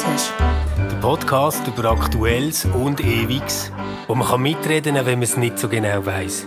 [0.00, 0.32] Stammtisch.
[0.78, 3.70] Der Podcast über Aktuelles und Ewiges,
[4.06, 6.46] wo man kann mitreden kann, wenn man es nicht so genau weiß.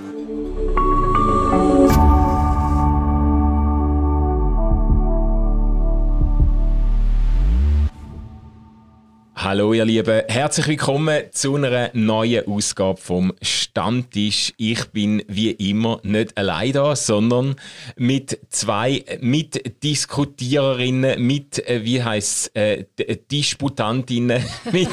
[9.36, 13.34] Hallo ihr Lieben, herzlich willkommen zu einer neuen Ausgabe vom
[13.74, 14.54] Stammtisch.
[14.58, 17.56] Ich bin wie immer nicht allein da, sondern
[17.96, 22.86] mit zwei Mitdiskutiererinnen, mit, äh, wie heisst äh,
[23.32, 24.90] Disputantinnen, mit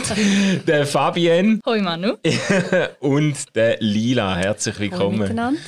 [0.66, 1.60] der Fabienne.
[1.66, 2.14] Hoi Manu.
[3.00, 4.36] und der Lila.
[4.36, 5.58] Herzlich willkommen.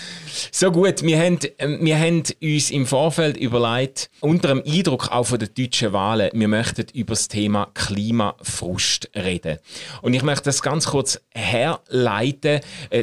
[0.50, 5.38] So gut, wir haben, wir haben uns im Vorfeld überlegt, unter dem Eindruck auch von
[5.38, 9.58] den deutschen Wahlen, wir möchten über das Thema Klimafrust reden.
[10.00, 12.60] Und ich möchte das ganz kurz herleiten.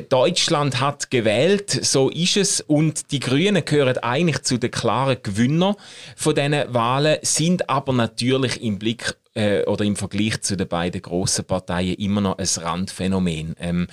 [0.07, 5.75] Deutschland hat gewählt, so ist es, und die Grünen gehören eigentlich zu den klaren Gewinnern
[6.15, 11.01] von diesen Wahlen, sind aber natürlich im Blick äh, oder im Vergleich zu den beiden
[11.01, 13.55] grossen Parteien immer noch ein Randphänomen.
[13.59, 13.87] Ähm,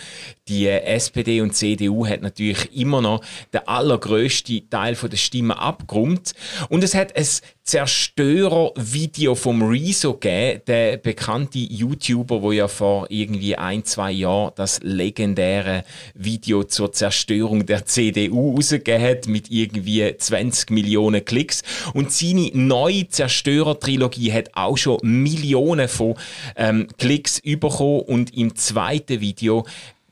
[0.49, 6.35] die SPD und CDU hat natürlich immer noch den allergrößten Teil der Stimmen abgerundet
[6.69, 7.27] und es hat ein
[7.67, 14.79] Zerstörer-Video vom Rezo gegeben, der bekannte YouTuber, wo ja vor irgendwie ein, zwei Jahren das
[14.85, 21.65] legendäre Video zur Zerstörung der CDU rausgegeben hat, mit irgendwie 20 Millionen Klicks.
[21.93, 26.15] Und seine neue Zerstörer-Trilogie hat auch schon Millionen von
[26.55, 29.67] ähm, Klicks bekommen und im zweiten Video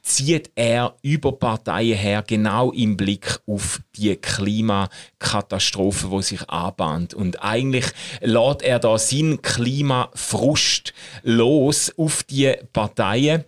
[0.04, 7.14] zieht er über Parteien her genau im Blick auf die Klimakatastrophe, wo sich anbahnt.
[7.14, 7.86] Und eigentlich
[8.20, 13.44] lädt er da seinen Klimafrust los auf die Parteien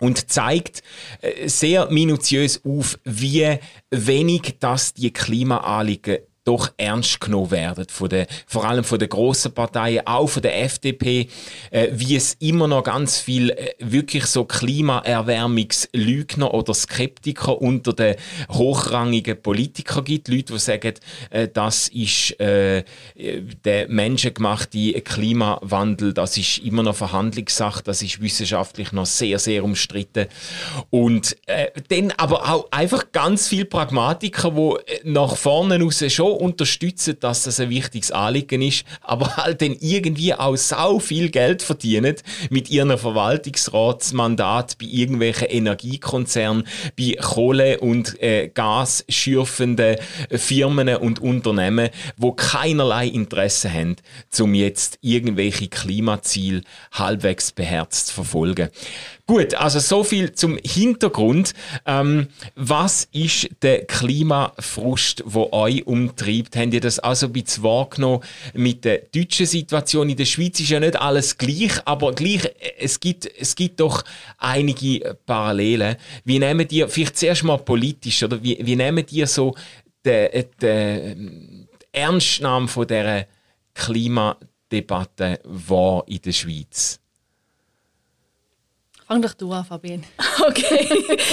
[0.00, 0.82] und zeigt
[1.22, 3.58] äh, sehr minutiös auf, wie
[3.90, 6.18] wenig das die Klimaanliegen
[6.48, 10.62] doch ernst genommen werden, von der, vor allem von den grossen Parteien, auch von der
[10.62, 11.28] FDP,
[11.70, 18.16] äh, wie es immer noch ganz viel äh, wirklich so Klimaerwärmungslügner oder Skeptiker unter den
[18.50, 20.94] hochrangigen Politikern gibt, Leute, die sagen,
[21.28, 22.82] äh, das ist äh,
[23.14, 30.28] der menschengemachte Klimawandel, das ist immer noch Verhandlungssache, das ist wissenschaftlich noch sehr, sehr umstritten.
[30.88, 36.37] Und äh, dann aber auch einfach ganz viele Pragmatiker, die äh, nach vorne raus schon
[36.38, 41.62] unterstützen, dass das ein wichtiges Anliegen ist, aber halt dann irgendwie auch sau viel Geld
[41.62, 42.16] verdienen
[42.50, 46.64] mit ihrem Verwaltungsratsmandat bei irgendwelchen Energiekonzernen,
[46.96, 49.96] bei Kohle- und äh, Gas schürfenden
[50.30, 53.96] Firmen und Unternehmen, wo keinerlei Interesse haben,
[54.38, 56.62] um jetzt irgendwelche Klimaziele
[56.92, 58.68] halbwegs beherzt zu verfolgen.
[59.30, 61.52] Gut, also so viel zum Hintergrund.
[61.84, 66.56] Ähm, was ist der Klimafrust, wo euch umtreibt?
[66.56, 68.22] Habt ihr das also ein bisschen wahrgenommen
[68.54, 70.08] mit der deutschen Situation?
[70.08, 73.80] In der Schweiz ist ja nicht alles gleich, aber gleich, äh, es gibt, es gibt
[73.80, 74.02] doch
[74.38, 75.96] einige Parallelen.
[76.24, 79.54] Wie nehmen die, vielleicht zuerst mal politisch, oder wie, wie nehmen die so
[80.06, 83.26] den, den, Ernstnahme von dieser
[83.74, 86.98] Klimadebatte wahr in der Schweiz?
[89.08, 90.02] Fang doch du an, Fabienne.
[90.40, 90.88] Okay.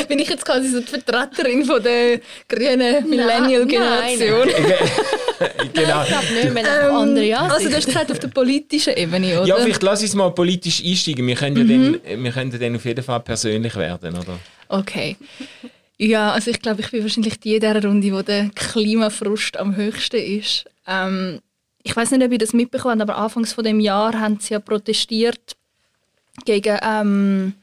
[0.07, 2.19] Bin ich jetzt quasi so die Vertreterin von der
[2.49, 4.47] grünen Millennial-Generation?
[5.73, 6.01] genau.
[6.01, 7.51] Ich glaube nicht, wir haben ähm, andere Ansicht.
[7.51, 9.47] Also du hast gesagt, auf der politischen Ebene, oder?
[9.47, 11.27] Ja, vielleicht lass uns mal politisch einsteigen.
[11.27, 11.93] Wir können, mhm.
[11.93, 14.39] ja dann, wir können dann auf jeden Fall persönlich werden, oder?
[14.69, 15.17] Okay.
[15.97, 19.75] Ja, also ich glaube, ich bin wahrscheinlich die in dieser Runde, wo der Klimafrust am
[19.75, 20.65] höchsten ist.
[20.87, 21.41] Ähm,
[21.83, 24.53] ich weiß nicht, ob ihr das mitbekommen habt, aber anfangs von dem Jahr haben sie
[24.53, 25.55] ja protestiert
[26.43, 27.53] gegen ähm,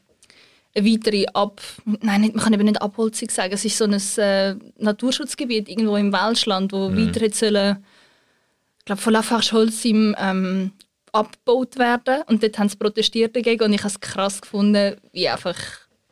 [0.75, 1.61] weitere Ab...
[1.85, 3.53] Nein, nicht, man kann eben nicht Abholzung sagen.
[3.53, 7.07] Es ist so ein äh, Naturschutzgebiet irgendwo im Welschland, wo mhm.
[7.07, 7.83] weiter jetzt sollen,
[8.79, 10.71] ich glaube, von Lafarge Holz im, ähm,
[11.11, 12.23] abgebaut werden.
[12.27, 15.55] Und dort haben sie protestiert dagegen und ich habe es krass gefunden, wie einfach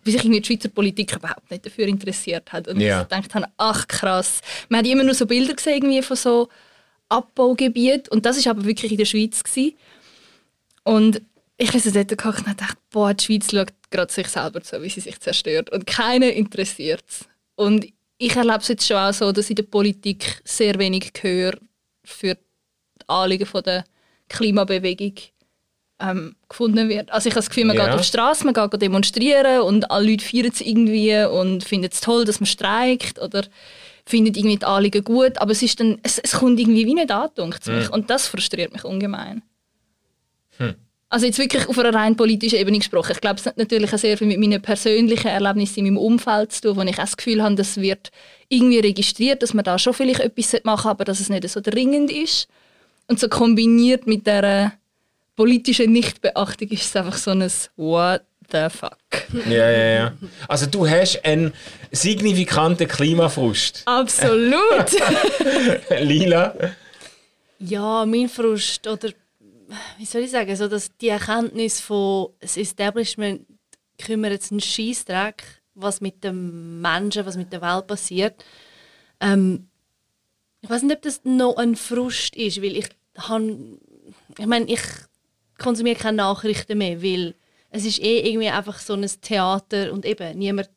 [0.03, 2.67] wie sich irgendwie die Schweizer Politik überhaupt nicht dafür interessiert hat.
[2.67, 3.01] Und ja.
[3.01, 4.41] ich gedacht habe, ach krass.
[4.69, 6.49] Man hat immer nur so Bilder gesehen irgendwie von so
[7.09, 9.75] Abbaugebieten und das ist aber wirklich in der Schweiz gewesen.
[10.83, 11.21] Und
[11.57, 14.81] ich bin so dort gekocht und dachte, boah, die Schweiz schaut gerade sich selber zu,
[14.81, 15.69] wie sie sich zerstört.
[15.69, 17.25] Und keiner interessiert es.
[17.55, 17.85] Und
[18.17, 21.53] ich erlebe es jetzt schon auch so, dass in der Politik sehr wenig Gehör
[22.03, 22.39] für die
[23.07, 23.83] Anliegen von der
[24.29, 25.13] Klimabewegung
[25.99, 27.11] ähm, gefunden wird.
[27.11, 27.85] Also ich habe das Gefühl, man yeah.
[27.85, 31.89] geht auf die Straße, man geht demonstrieren und alle Leute feiern es irgendwie und finden
[31.91, 33.43] es toll, dass man streikt oder
[34.05, 37.11] finden irgendwie die Anliegen gut, aber es, ist dann, es, es kommt irgendwie wie nicht
[37.11, 37.91] an, mm.
[37.91, 39.43] Und das frustriert mich ungemein.
[40.57, 40.75] Hm.
[41.11, 43.11] Also jetzt wirklich auf einer rein politischen Ebene gesprochen.
[43.11, 46.53] Ich glaube, es hat natürlich auch sehr viel mit meinen persönlichen Erlebnissen in meinem Umfeld
[46.53, 48.11] zu tun, wo ich auch das Gefühl habe, das wird
[48.47, 51.59] irgendwie registriert, dass man da schon vielleicht etwas machen sollte, aber dass es nicht so
[51.59, 52.47] dringend ist.
[53.07, 54.71] Und so kombiniert mit der
[55.35, 57.41] politische Nichtbeachtung ist es einfach so ein
[57.75, 58.97] What the fuck.
[59.49, 60.13] Ja, ja, ja.
[60.47, 61.51] Also du hast einen
[61.91, 63.81] signifikanten Klimafrust.
[63.83, 64.55] Absolut.
[65.99, 66.55] Lila?
[67.59, 69.09] Ja, mein Frust oder
[69.97, 73.45] wie soll ich sagen, so dass die Erkenntnis von das Establishment
[73.97, 75.43] kümmert sich einen Scheißdreck,
[75.75, 78.43] was mit dem Menschen, was mit der Welt passiert.
[79.19, 79.69] Ähm,
[80.61, 83.79] ich weiß nicht, ob das noch ein Frust ist, weil ich han,
[84.37, 84.81] ich meine, ich
[85.57, 87.35] konsumiere keine Nachrichten mehr, weil
[87.69, 90.69] es ist eh irgendwie einfach so ein Theater und eben niemand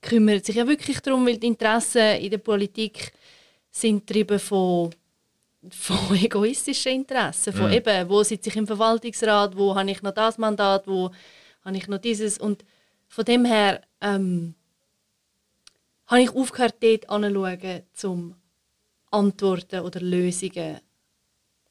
[0.00, 3.12] kümmert sich ja wirklich darum, weil die Interessen in der Politik
[3.70, 4.94] sind getrieben von
[5.70, 7.72] von egoistischen Interessen, von Mhm.
[7.72, 11.10] eben, wo sitze ich im Verwaltungsrat, wo habe ich noch das Mandat, wo
[11.64, 12.64] habe ich noch dieses und
[13.08, 14.54] von dem her ähm,
[16.06, 18.36] habe ich aufgehört, dort anzuschauen, um
[19.10, 20.80] Antworten oder Lösungen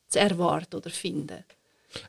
[0.08, 1.44] zu erwarten oder finden.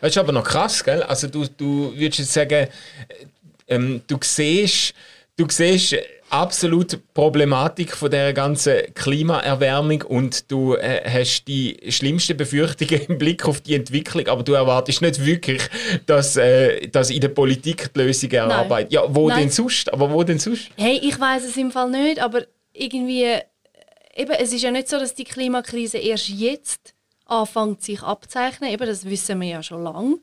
[0.00, 1.02] Das ist aber noch krass, gell?
[1.02, 2.68] Also du, du würdest jetzt sagen,
[3.08, 3.26] äh,
[3.66, 4.94] ähm, du siehst,
[5.36, 5.96] du siehst
[6.30, 13.46] absolut Problematik von der ganzen Klimaerwärmung und du äh, hast die schlimmsten Befürchtungen im Blick
[13.46, 15.62] auf die Entwicklung, aber du erwartest nicht wirklich,
[16.06, 18.92] dass, äh, dass in der Politik die Lösungen erarbeitet.
[18.92, 19.40] Ja, wo Nein.
[19.40, 19.92] denn sonst?
[19.92, 20.70] Aber wo denn sonst?
[20.76, 23.42] Hey, ich weiß es im Fall nicht, aber irgendwie äh,
[24.16, 26.94] eben, es ist ja nicht so, dass die Klimakrise erst jetzt
[27.26, 28.70] anfängt sich abzeichnen.
[28.70, 30.18] Eben, das wissen wir ja schon lange,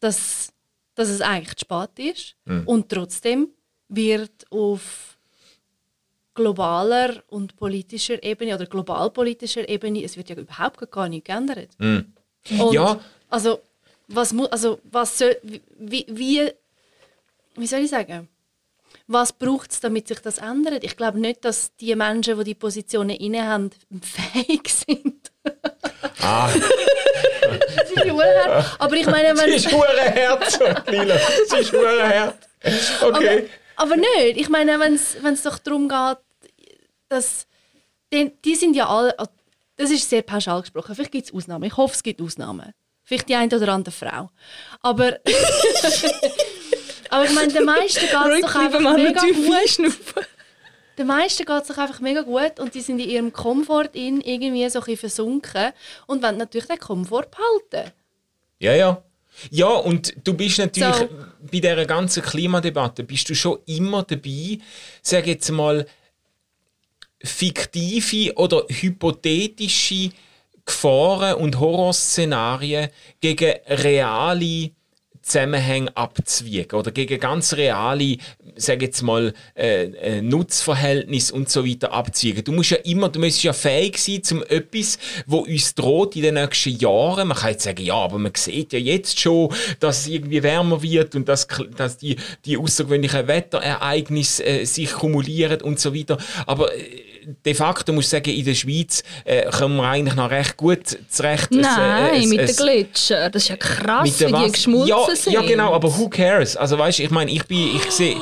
[0.00, 0.52] dass,
[0.94, 2.36] dass es eigentlich zu spät ist.
[2.64, 3.48] Und trotzdem
[3.88, 5.16] wird auf
[6.34, 11.70] globaler und politischer Ebene oder globalpolitischer Ebene, es wird ja überhaupt gar nichts geändert.
[11.78, 13.00] Und Ja.
[13.30, 13.60] Also,
[14.08, 15.36] was muss, also, was soll,
[15.78, 16.52] wie, wie,
[17.56, 18.28] wie soll ich sagen?
[19.08, 20.84] Was braucht es, damit sich das ändert?
[20.84, 23.70] Ich glaube nicht, dass die Menschen, die die Positionen innehaben,
[24.02, 25.32] fähig sind.
[26.20, 26.50] Ah,
[27.76, 28.76] Das ist verdammt.
[28.78, 30.58] Aber ich meine, sie wenn, ist hure Herz,
[30.88, 31.18] Lila.
[31.48, 32.36] Sie ist Herz.
[33.02, 33.48] Okay.
[33.76, 34.36] Aber nicht.
[34.36, 36.18] Ich meine, wenn es doch darum geht,
[37.08, 37.46] dass
[38.12, 39.14] die, die sind ja alle,
[39.76, 40.94] das ist sehr pauschal gesprochen.
[40.94, 41.64] Vielleicht gibt es Ausnahmen.
[41.64, 42.72] Ich hoffe, es gibt Ausnahmen.
[43.04, 44.30] Vielleicht die eine oder andere Frau.
[44.80, 45.06] Aber,
[47.10, 50.26] aber ich meine, den meisten geht es doch einfach mega gut.
[50.98, 54.22] Den meisten geht es doch einfach mega gut und die sind in ihrem Komfort in
[54.22, 55.72] irgendwie so ein bisschen versunken
[56.06, 57.92] und wollen natürlich den Komfort behalten.
[58.58, 59.02] Ja, ja.
[59.50, 61.08] Ja, und du bist natürlich So.
[61.50, 64.58] bei dieser ganzen Klimadebatte bist du schon immer dabei,
[65.02, 65.86] sag jetzt mal,
[67.22, 70.10] fiktive oder hypothetische
[70.64, 72.90] Gefahren und Horrorszenarien
[73.20, 74.70] gegen reale
[75.26, 78.16] Zusammenhänge abzuwiegen oder gegen ganz reale,
[78.54, 82.44] sag jetzt mal, äh, äh, Nutzverhältnisse und so weiter abzuwiegen.
[82.44, 86.22] Du musst ja immer, du musst ja fähig sein, zum etwas, wo uns droht in
[86.22, 87.26] den nächsten Jahren.
[87.26, 90.80] Man kann jetzt sagen, ja, aber man sieht ja jetzt schon, dass es irgendwie wärmer
[90.80, 96.18] wird und dass, dass die, die außergewöhnlichen Wetterereignisse äh, sich kumulieren und so weiter.
[96.46, 100.30] Aber äh, de facto muss ich sagen, in der Schweiz äh, kommen wir eigentlich noch
[100.30, 101.48] recht gut zurecht.
[101.50, 103.30] Es, äh, Nein, es- mit es- den Gletscher.
[103.30, 105.32] Das ist ja krass, mit wie die geschmolzen ja, sind.
[105.32, 106.56] Ja, genau, aber who cares?
[106.56, 108.16] Also weißt du, ich meine, ich bin, ich sehe.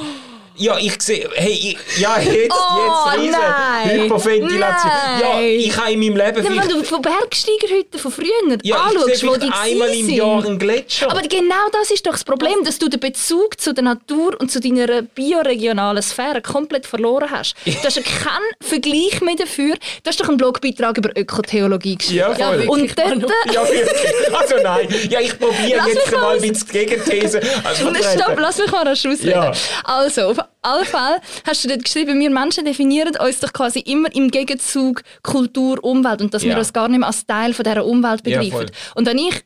[0.57, 3.91] Ja, ich sehe, hey, ich, ja, jetzt, Oh, jetzt riesen nein.
[4.03, 4.93] Hyperventilation.
[5.21, 5.45] Ja, Nein.
[5.45, 9.37] ich habe in meinem Leben Ja, wenn du von Bergsteigerhütten von früher ja, anschaust, wo
[9.37, 10.09] die einmal im.
[10.09, 11.11] Jahr einen Gletscher.
[11.11, 14.53] Aber genau das ist doch das Problem, dass du den Bezug zu der Natur und
[14.53, 17.55] zu deiner bioregionalen Sphäre komplett verloren hast.
[17.85, 19.75] Du hast ja keinen Vergleich mehr dafür.
[20.03, 22.35] Du hast doch einen Blogbeitrag über Ökotheologie geschrieben.
[22.39, 22.67] Ja, voll.
[22.69, 24.35] und dort, ja, wirklich.
[24.35, 27.43] Also nein, ja, ich probiere jetzt mal ein bisschen die Gegenthese.
[27.63, 29.31] Also, Stopp, lass mich mal das ausreden.
[29.31, 29.53] Ja.
[29.85, 34.15] Also, auf alle Fälle hast du dort geschrieben, wir Menschen definieren uns doch quasi immer
[34.15, 36.51] im Gegenzug Kultur, Umwelt und dass Ja.
[36.51, 38.51] wir uns gar nicht mehr als Teil von dieser Umwelt Ja, begreifen.
[38.51, 38.67] voll.
[38.97, 39.43] und wenn ich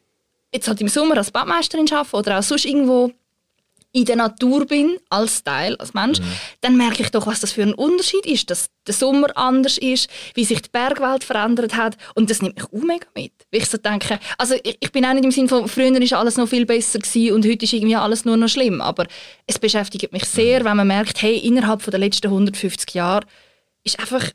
[0.55, 3.11] jetzt halt im Sommer als Badmeisterin arbeite oder auch sonst irgendwo
[3.93, 6.25] in der Natur bin, als Teil, als Mensch, Mhm.
[6.61, 10.09] dann merke ich doch, was das für ein Unterschied ist, dass der Sommer anders ist,
[10.35, 13.33] wie sich die Bergwelt verändert hat und das nimmt mich auch mega mit.
[13.51, 16.19] Weil ich so denke, also ich, ich bin auch nicht im Sinne von, früher war
[16.19, 19.07] alles noch viel besser gewesen und heute ist irgendwie alles nur noch schlimm, aber
[19.47, 20.27] es beschäftigt mich Mhm.
[20.27, 23.27] sehr, wenn man merkt, hey, innerhalb von der letzten 150 Jahre
[23.85, 24.31] ist einfach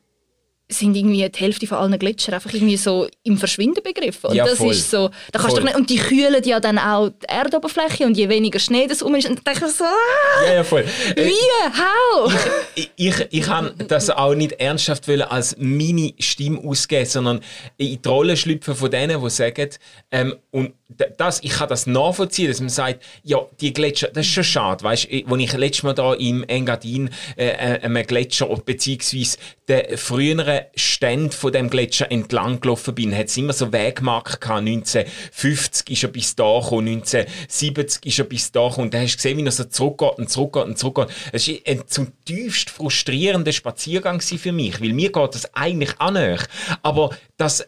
[0.70, 4.30] sind irgendwie die Hälfte von allen Gletscher einfach irgendwie so im Verschwinden begriffen.
[4.30, 4.72] Und Ja, das voll.
[4.72, 5.66] ist so, da kannst Voll.
[5.66, 9.14] nicht, und die kühlen ja dann auch die Erdoberfläche und je weniger Schnee das um
[9.16, 10.86] ist, dann denke ich so, ah, Ja, ja, voll.
[11.16, 11.34] Äh, wie,
[11.78, 12.34] how?
[12.76, 17.40] ich, ich, ich habe das auch nicht ernsthaft wollen als meine Stimme ausgeben, sondern
[17.78, 19.70] in die Rolle schlüpfen von denen, die sagen,
[20.12, 20.74] ähm, und
[21.18, 24.84] das, ich kann das nachvollziehen, dass man sagt, ja, die Gletscher, das ist schon schade,
[24.84, 30.62] weißt, als ich letztes Mal da im Engadin äh, äh, einem Gletscher beziehungsweise den früheren
[30.76, 34.68] Stand von dem Gletscher entlang gelaufen bin, hat es immer so Wegmarken gehabt.
[34.68, 38.88] 1950 ist er bis da gekommen, 1970 ist er bis da gekommen.
[38.88, 41.08] Und dann hast du gesehen, wie er so zurückgeht und zurückgeht und zurückgeht.
[41.32, 46.12] Es war ein zum tiefst frustrierender Spaziergang für mich, weil mir geht das eigentlich auch
[46.12, 46.48] nicht.
[46.82, 47.66] Aber das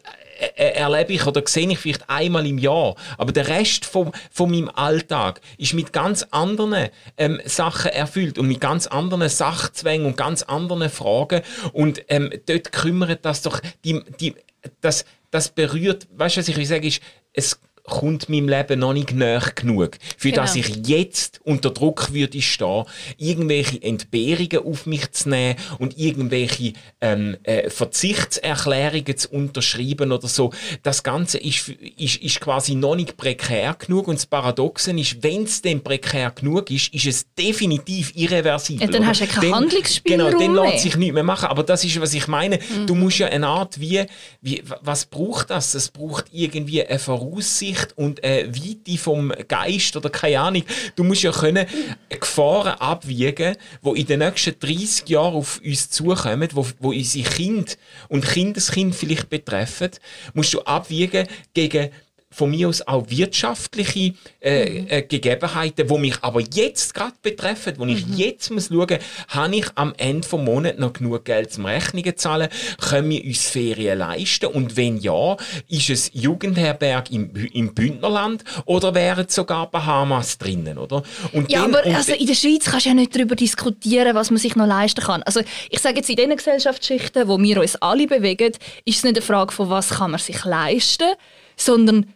[0.56, 2.94] erlebe ich oder sehe ich vielleicht einmal im Jahr.
[3.18, 8.48] Aber der Rest von, von meinem Alltag ist mit ganz anderen ähm, Sachen erfüllt und
[8.48, 11.42] mit ganz anderen Sachzwängen und ganz anderen Fragen.
[11.72, 14.34] Und ähm, dort kümmert das doch, die, die,
[14.80, 17.02] das, das berührt, weißt du, was ich will sagen, ist,
[17.32, 20.42] es kommt meinem Leben noch nicht näher genug, für genau.
[20.42, 22.84] dass ich jetzt unter Druck würde stehen,
[23.16, 30.52] irgendwelche Entbehrungen auf mich zu nehmen und irgendwelche ähm, äh, Verzichtserklärungen zu unterschreiben oder so.
[30.82, 35.44] Das Ganze ist, ist, ist quasi noch nicht prekär genug und das Paradoxe ist, wenn
[35.44, 38.86] es denn prekär genug ist, ist es definitiv irreversibel.
[38.86, 41.46] Ja, dann hast du ja keinen Handlungsspielraum Genau, dann lässt sich nichts mehr machen.
[41.48, 42.58] Aber das ist, was ich meine.
[42.58, 42.86] Mhm.
[42.86, 44.04] Du musst ja eine Art wie,
[44.40, 45.74] wie, was braucht das?
[45.74, 50.62] Es braucht irgendwie eine Voraussicht Licht und äh, Weite vom Geist oder keine Ahnung.
[50.94, 51.66] Du musst ja können
[52.08, 57.78] Gefahren abwiegen, wo in den nächsten 30 Jahren auf uns zukommen, wo, wo unsere Kind
[58.08, 59.90] und Kindeskind vielleicht betreffen,
[60.34, 61.90] musst du abwiegen gegen
[62.36, 64.12] von mir aus auch wirtschaftliche
[64.42, 64.86] äh, mhm.
[64.90, 68.14] äh, Gegebenheiten, die mich aber jetzt gerade betreffen, wo ich mhm.
[68.14, 72.50] jetzt muss schauen, habe ich am Ende des Monats noch genug Geld zum Rechnungen zahlen,
[72.78, 75.38] können wir uns Ferien leisten und wenn ja,
[75.70, 81.04] ist es Jugendherberg im, im Bündnerland oder wären sogar Bahamas drinnen, oder?
[81.32, 84.30] Und ja, dann, aber also in der Schweiz kannst du ja nicht darüber diskutieren, was
[84.30, 85.22] man sich noch leisten kann.
[85.22, 85.40] Also
[85.70, 88.52] ich sage jetzt in den Gesellschaftsschichten, wo wir uns alle bewegen,
[88.84, 91.14] ist es nicht eine Frage von was kann man sich leisten,
[91.56, 92.12] sondern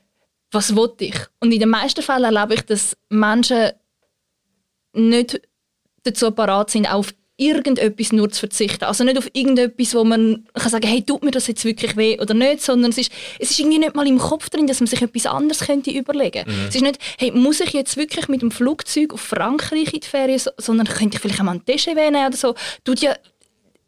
[0.51, 1.17] was will ich?
[1.41, 3.71] Und in den meisten Fällen erlebe ich, dass Menschen
[4.93, 5.41] nicht
[6.03, 8.85] dazu parat sind, auf irgendetwas nur zu verzichten.
[8.85, 12.21] Also nicht auf irgendetwas, wo man kann sagen hey, tut mir das jetzt wirklich weh
[12.21, 14.87] oder nicht, sondern es ist, es ist irgendwie nicht mal im Kopf drin, dass man
[14.87, 16.51] sich etwas anderes könnte überlegen könnte.
[16.51, 16.67] Mhm.
[16.69, 20.07] Es ist nicht, hey, muss ich jetzt wirklich mit dem Flugzeug auf Frankreich in die
[20.07, 22.55] Ferien, sondern könnte ich vielleicht einmal ein TGV nehmen oder so.
[22.85, 23.15] Tut ja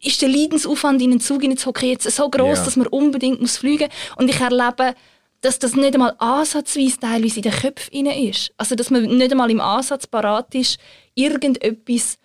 [0.05, 2.65] ist der Leidensaufwand in den Zug hineinzuhocken jetzt so groß, ja.
[2.65, 4.17] dass man unbedingt muss fliegen muss.
[4.17, 4.95] Und ich erlebe
[5.43, 8.53] dass das nicht einmal ansatzweise teilweise in den Köpfen ist.
[8.57, 10.79] Also, dass man nicht einmal im Ansatz parat ist,
[11.15, 12.19] irgendetwas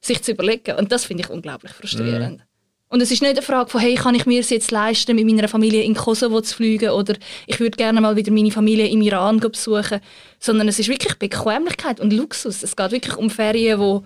[0.00, 0.76] sich zu überlegen.
[0.76, 2.38] Und das finde ich unglaublich frustrierend.
[2.38, 2.44] Mhm.
[2.88, 5.24] Und es ist nicht eine Frage von, hey, kann ich mir es jetzt leisten, mit
[5.24, 7.14] meiner Familie in Kosovo zu fliegen oder
[7.46, 10.00] ich würde gerne mal wieder meine Familie im Iran besuchen,
[10.40, 12.64] sondern es ist wirklich Bequemlichkeit und Luxus.
[12.64, 14.04] Es geht wirklich um Ferien, wo,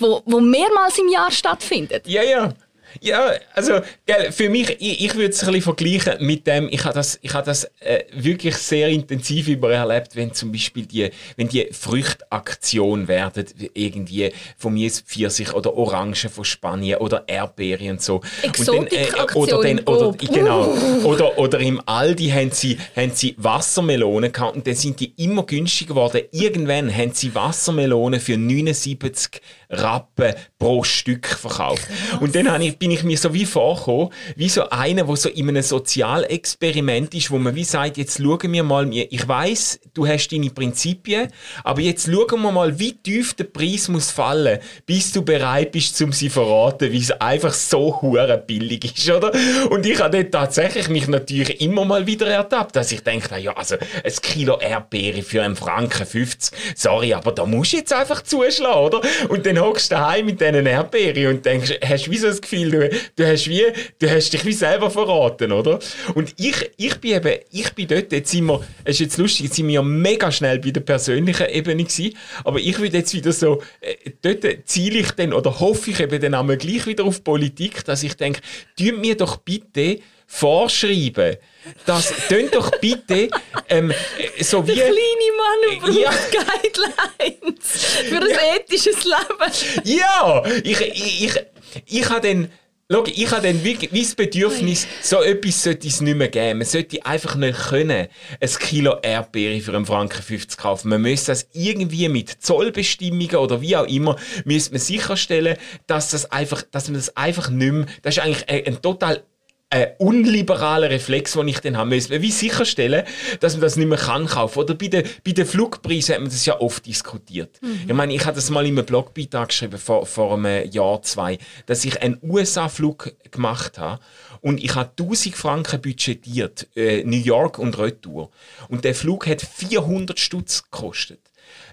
[0.00, 2.02] wo, wo mehrmals im Jahr stattfinden.
[2.04, 2.52] Ja, ja.
[3.00, 6.84] Ja, also gell, für mich, ich, ich würde es ein bisschen vergleichen mit dem, ich
[6.84, 11.48] habe das, ich hab das äh, wirklich sehr intensiv übererlebt, wenn zum Beispiel die, wenn
[11.48, 18.02] die Früchtaktion werden, irgendwie von mir ist Pfirsich oder Orangen von Spanien oder Erdbeeren und
[18.02, 18.20] so.
[18.42, 24.32] Dann, äh, oder, dann, oder, genau, oder, oder im Aldi haben sie, haben sie Wassermelonen
[24.32, 26.22] gehabt und dann sind die immer günstiger geworden.
[26.32, 29.40] Irgendwann haben sie Wassermelonen für 79
[29.70, 31.86] Rappen pro Stück verkauft.
[31.86, 32.20] Krass.
[32.20, 35.48] Und dann ich, bin ich mir so wie vorgekommen, wie so einer, der so in
[35.48, 40.28] einem Sozialexperiment ist, wo man wie sagt, jetzt schauen wir mal, ich weiß, du hast
[40.28, 41.28] deine Prinzipien,
[41.64, 46.00] aber jetzt schauen wir mal, wie tief der Preis muss fallen, bis du bereit bist,
[46.02, 49.32] um sie zu verraten, wie es einfach so hure billig ist, oder?
[49.70, 53.52] Und ich habe dort tatsächlich mich natürlich immer mal wieder ertappt, dass ich denke, ja,
[53.52, 58.22] also ein Kilo Erdbeere für einen Franken 50, sorry, aber da musst du jetzt einfach
[58.22, 59.00] zuschlagen, oder?
[59.28, 62.70] Und dann hockst du daheim mit diesen Erdbeeren und denkst, hast wie so das Gefühl,
[62.70, 63.64] du, du, hast wie,
[63.98, 65.78] du hast dich wie selber verraten, oder?
[66.14, 69.46] Und ich, ich bin eben, ich bin dort, jetzt sind wir, es ist jetzt lustig,
[69.46, 73.14] jetzt sind wir ja mega schnell bei der persönlichen Ebene gewesen, aber ich will jetzt
[73.14, 77.04] wieder so, äh, dort ziele ich dann, oder hoffe ich eben dann einmal gleich wieder
[77.04, 78.40] auf Politik, dass ich denke,
[78.76, 81.38] tut mir doch bitte vorschreiben,
[81.86, 83.28] das tönt doch bitte
[83.68, 83.92] ähm,
[84.40, 84.74] so wie...
[84.74, 85.00] Der kleine
[85.36, 86.10] Mann braucht ja.
[86.30, 88.56] Guidelines für ein ja.
[88.56, 89.98] ethisches Leben.
[89.98, 91.44] Ja, ich, ich, ich,
[91.86, 92.50] ich habe dann...
[92.90, 96.60] Schau, ich habe dann wie, wie das Bedürfnis, so etwas sollte es nicht mehr geben.
[96.60, 98.08] Man sollte einfach nicht können,
[98.40, 100.88] ein Kilo Erdbeere für einen Franken 50 kaufen.
[100.88, 104.16] Man müsste das irgendwie mit Zollbestimmungen oder wie auch immer,
[104.46, 108.48] müsste man sicherstellen, dass, das einfach, dass man das einfach nicht mehr, das ist eigentlich
[108.48, 109.22] ein, ein total
[109.70, 112.22] ein unliberaler Reflex, den ich dann haben müssen.
[112.22, 113.04] Wie sicherstellen,
[113.40, 114.60] dass man das nicht mehr kann kaufen.
[114.60, 117.60] Oder bei den, bei den Flugpreisen hat man das ja oft diskutiert.
[117.60, 117.84] Mhm.
[117.86, 121.38] Ich meine, ich habe das mal in einem Blogbeitrag geschrieben, vor, vor einem Jahr, zwei,
[121.66, 124.00] dass ich einen USA-Flug gemacht habe
[124.40, 128.30] und ich habe 1000 Franken budgetiert, äh, New York und Retour.
[128.68, 131.20] Und der Flug hat 400 Stutz gekostet.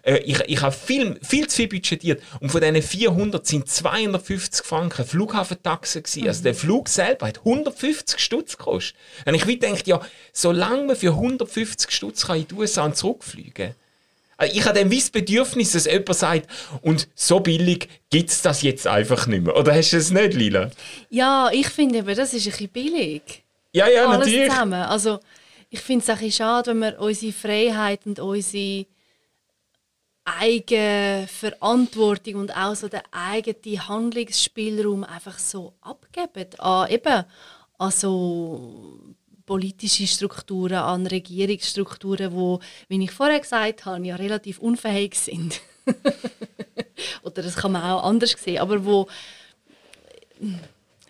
[0.05, 2.23] Äh, ich, ich habe viel, viel zu viel budgetiert.
[2.39, 6.21] Und von diesen 400 sind 250 Franken Flughafentaxe gewesen.
[6.21, 6.27] Mhm.
[6.27, 8.95] Also der Flug selber hat 150 Stutz gekostet.
[9.25, 9.99] Und ich gedacht, ja,
[10.31, 13.53] solange man für 150 Stutz in die USA zurückfliegen
[14.37, 16.49] kann, äh, ich habe dann das Bedürfnis, dass jemand sagt,
[16.81, 19.55] und so billig gibt es das jetzt einfach nicht mehr.
[19.55, 20.69] Oder hast du es nicht, Lila?
[21.09, 23.43] Ja, ich finde eben, das ist ein bisschen billig.
[23.71, 24.49] Ja, ja, Alles natürlich.
[24.49, 24.81] Zusammen.
[24.83, 25.19] Also,
[25.69, 28.85] ich finde es ein bisschen schade, wenn wir unsere Freiheit und unsere
[30.25, 37.23] eigene Verantwortung und auch so den eigenen Handlungsspielraum einfach so abgeben an eben
[37.77, 39.15] an so
[39.45, 45.61] politische Strukturen, an Regierungsstrukturen, wo, wie ich vorher gesagt habe, ja relativ unfähig sind.
[47.23, 49.07] Oder das kann man auch anders sehen, aber wo,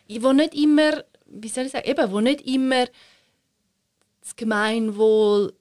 [0.09, 2.85] wo nicht immer, wie soll ich sagen, eben, wo nicht immer
[4.21, 5.53] das Gemeinwohl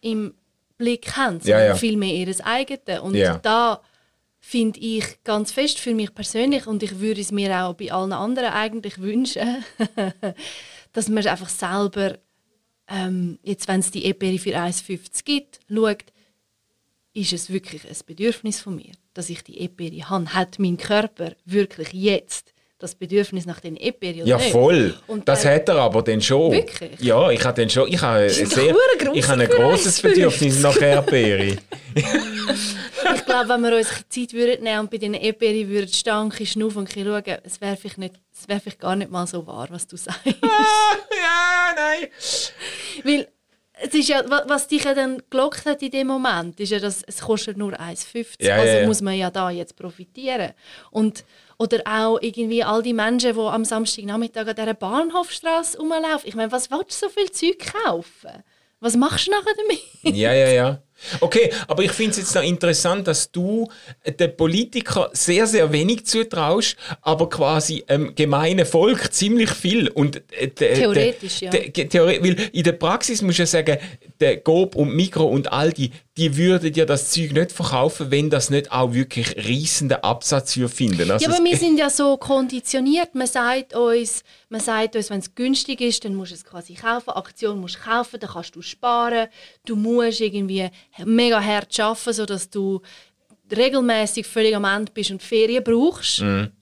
[0.00, 0.34] im
[0.78, 1.74] Blick haben, sondern ja, ja.
[1.74, 3.00] vielmehr ihr eigenes.
[3.00, 3.38] Und ja.
[3.38, 3.82] da
[4.40, 8.12] finde ich ganz fest für mich persönlich und ich würde es mir auch bei allen
[8.12, 9.64] anderen eigentlich wünschen,
[10.92, 12.18] dass man einfach selber,
[12.88, 16.04] ähm, jetzt wenn es die E-Peri für 1,50 gibt, schaut,
[17.12, 20.32] ist es wirklich ein Bedürfnis von mir, dass ich die E-Peri habe?
[20.32, 24.94] Hat mein Körper wirklich jetzt das Bedürfnis nach den E-Peri Ja, voll.
[25.08, 26.52] Und das hat er aber dann schon.
[26.52, 27.00] Wirklich?
[27.00, 28.74] Ja, ich habe dann schon, ich habe, sehr,
[29.14, 31.58] ich habe ein grosses Bedürfnis nach E-Peri.
[31.94, 36.78] ich glaube, wenn wir uns Zeit würden nehmen und bei den E-Peri würden stehen, schnaufen
[36.78, 39.86] und schauen, es wäre vielleicht, nicht, es wäre vielleicht gar nicht mal so wahr, was
[39.86, 40.24] du sagst.
[40.26, 42.08] ja, nein.
[43.02, 43.28] Weil
[43.80, 47.02] es ist ja, was dich ja dann gelockt hat in dem Moment, ist ja, dass
[47.02, 48.44] es kostet nur 1,50.
[48.44, 48.86] Ja, also ja, ja.
[48.86, 50.52] muss man ja da jetzt profitieren.
[50.90, 51.24] Und
[51.58, 56.28] oder auch irgendwie all die Menschen, die am Samstagnachmittag an dieser Bahnhofstrasse rumlaufen.
[56.28, 58.44] Ich meine, was willst du so viel Zeug kaufen?
[58.80, 60.16] Was machst du nachher damit?
[60.16, 60.82] Ja, ja, ja.
[61.20, 63.68] Okay, aber ich finde es jetzt noch interessant, dass du
[64.06, 69.88] den Politiker sehr, sehr wenig zutraust, aber quasi ähm, gemeine Volk ziemlich viel.
[69.88, 71.50] Und, äh, Theoretisch, ja.
[71.50, 73.78] Theori weil in der Praxis muss ich sagen,
[74.20, 78.50] der Gob und Mikro und Aldi, die würden ja das Zeug nicht verkaufen, wenn das
[78.50, 81.10] nicht auch wirklich riesende Absatz für finden.
[81.10, 83.14] Also ja, aber wir sind ja so konditioniert.
[83.14, 86.74] Man sagt uns, man sagt uns, wenn es günstig ist, dann musst du es quasi
[86.74, 87.10] kaufen.
[87.10, 89.28] Aktion musst du kaufen, dann kannst du sparen.
[89.68, 90.68] Du musst irgendwie
[91.04, 92.80] mega hart arbeiten, sodass du
[93.54, 96.22] regelmäßig völlig am Ende bist und Ferien brauchst.
[96.22, 96.52] Mhm.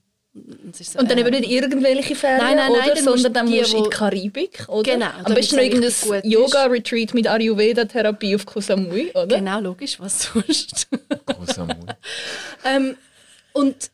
[0.71, 3.01] So, und dann äh, eben nicht irgendwelche Ferien, nein, nein, nein, oder?
[3.01, 4.83] sondern dann musst du in die Karibik, oder?
[4.83, 5.07] Genau.
[5.23, 9.37] Am besten noch irgendein Yoga-Retreat mit Ayurveda-Therapie auf Koh Samui, oder?
[9.37, 10.89] Genau, logisch, was sonst?
[11.25, 11.75] Koh Samui.
[12.65, 12.97] ähm,
[13.53, 13.89] und,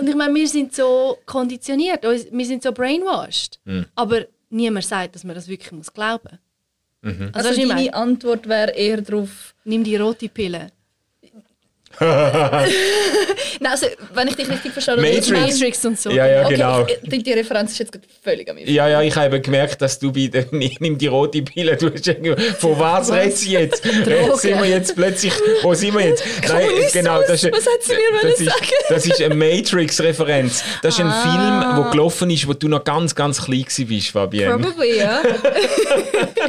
[0.00, 3.86] und ich meine, wir sind so konditioniert, wir sind so brainwashed, mhm.
[3.94, 6.40] aber niemand sagt, dass man das wirklich muss glauben
[7.02, 7.30] Mhm.
[7.32, 9.54] Also, also deine Antwort wäre eher darauf...
[9.64, 10.68] Nimm die rote Pille.
[13.60, 15.30] Nein, also, wenn ich dich richtig verstanden habe, Matrix.
[15.30, 16.10] Matrix und so.
[16.10, 16.86] Ja, ja, okay, genau.
[16.86, 18.68] Ich, die, die Referenz ist jetzt völlig an mir.
[18.68, 22.06] Ja, ja, ich habe gemerkt, dass du bei der nimm die rote Pille, du hast
[22.06, 23.82] irgendwie, von was redest du jetzt?
[24.06, 25.32] Äh, sind wir jetzt plötzlich,
[25.62, 26.22] wo sind wir jetzt?
[26.48, 28.66] Nein, genau, das ist, was hat sie mir das ist, sagen?
[28.88, 30.62] das ist eine Matrix-Referenz.
[30.82, 31.22] Das ist ein Ah.
[31.72, 34.58] Film, der gelaufen ist, wo du noch ganz, ganz klein warst, Fabienne.
[34.58, 35.22] Probably, ja.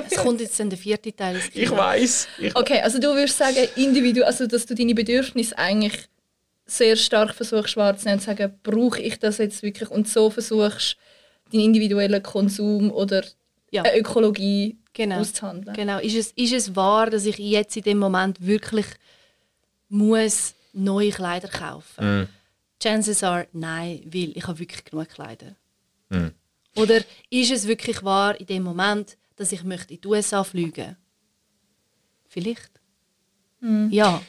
[0.09, 1.39] Es kommt jetzt dann der vierte Teil.
[1.53, 2.27] Ich weiß.
[2.53, 6.07] Okay, also du würdest sagen, individu also dass du deine Bedürfnisse eigentlich
[6.65, 9.89] sehr stark versuchst wahrzunehmen und zu sagen, brauche ich das jetzt wirklich?
[9.89, 10.97] Und so versuchst
[11.51, 13.23] deinen individuellen Konsum oder
[13.71, 13.83] Ja.
[13.83, 15.19] eine Ökologie Genau.
[15.19, 15.75] auszuhandeln.
[15.75, 15.99] Genau.
[15.99, 18.87] Ist es, ist es wahr, dass ich jetzt in dem Moment wirklich
[19.89, 22.23] muss neue Kleider kaufen?
[22.23, 22.27] Mm.
[22.81, 25.55] Chances are, nein, weil ich habe wirklich genug Kleider.
[26.09, 26.27] Mm.
[26.75, 30.95] Oder ist es wirklich wahr in dem Moment, dass ich möchte in die USA fliegen?
[32.27, 32.71] Vielleicht.
[33.89, 34.21] Ja.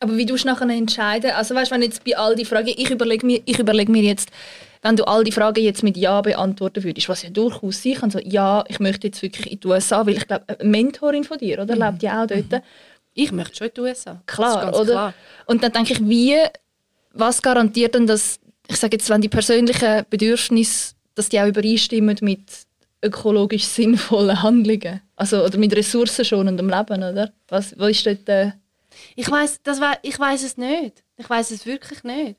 [0.00, 1.32] Aber wie tust du nachher entscheiden?
[1.32, 4.30] Also weißt, wenn jetzt bei all die Fragen, ich überlege mir, ich überlege mir jetzt,
[4.82, 8.10] wenn du all die Fragen jetzt mit Ja beantworten würdest, was ja durchaus sein kann,
[8.10, 11.38] so ja, ich möchte jetzt wirklich in die USA, weil ich glaube, eine Mentorin von
[11.38, 12.62] dir, oder, lebt ja auch dort.
[13.14, 14.22] Ich möchte schon in die USA.
[14.26, 14.84] Klar, oder?
[14.84, 15.14] Klar.
[15.46, 16.36] Und dann denke ich, wie,
[17.12, 22.16] was garantiert denn, dass, ich sage jetzt, wenn die persönlichen Bedürfnisse, dass die auch übereinstimmen
[22.20, 22.42] mit
[23.02, 25.00] ökologisch sinnvollen Handlungen?
[25.16, 27.32] Also, oder mit ressourcenschonendem Leben, oder?
[27.48, 28.28] Was, was ist dort...
[28.28, 28.52] Äh,
[29.16, 31.02] Ich weiß, das wei- ich weiß es nicht.
[31.16, 32.36] Ich weiß es wirklich nicht.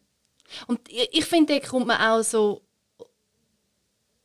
[0.67, 2.62] Und ich, ich finde, da kommt man auch so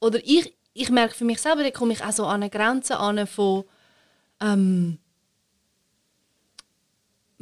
[0.01, 2.99] oder ich ich merke für mich selber, da komme ich auch so an eine Grenze
[2.99, 3.64] an von,
[4.40, 4.99] ähm,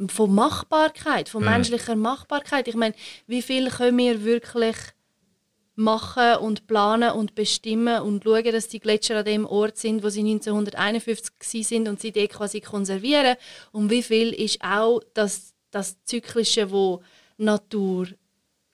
[0.07, 2.67] von Machbarkeit, von menschlicher Machbarkeit.
[2.67, 2.93] Ich meine,
[3.25, 4.75] wie viel können wir wirklich
[5.75, 10.09] machen und planen und bestimmen und schauen, dass die Gletscher an dem Ort sind, wo
[10.09, 13.35] sie 1951 sind und sie dort quasi konservieren.
[13.71, 17.01] Und wie viel ist auch das, das Zyklische, wo
[17.37, 18.07] Natur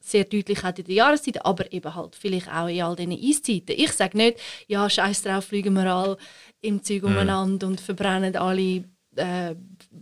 [0.01, 3.75] sehr deutlich hat in der Jahreszeit, aber eben halt vielleicht auch in all diesen Eiszeiten.
[3.77, 6.17] Ich sage nicht, ja, scheiß drauf, fliegen wir alle
[6.61, 8.85] im Zeug umeinander und verbrennen alle
[9.15, 9.55] äh,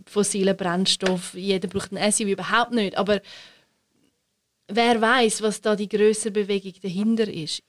[0.06, 1.34] fossile Brennstoff.
[1.34, 2.96] Jeder braucht ein SUV, überhaupt nicht.
[2.96, 3.20] Aber
[4.68, 7.62] wer weiß, was da die größere Bewegung dahinter ist?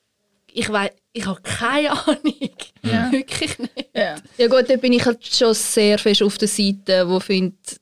[0.52, 2.50] Ich weiß, ich habe keine Ahnung.
[2.82, 3.10] Ja.
[3.12, 3.90] Wirklich nicht.
[3.94, 4.16] Ja.
[4.38, 7.79] ja gut, da bin ich halt schon sehr fest auf der Seite, wo findet